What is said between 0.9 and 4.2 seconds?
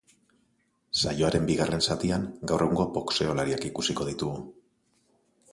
Saioaren bigarren zatian, gaur egungo boxeolariak ikusiko